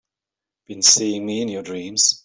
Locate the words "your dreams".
1.49-2.19